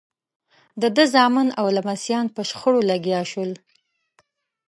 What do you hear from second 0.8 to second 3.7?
د ده زامن او لمسیان په شخړو لګیا شول.